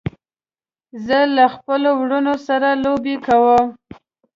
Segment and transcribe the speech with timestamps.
[1.05, 3.65] زه له خپلو وروڼو سره لوبې کوم.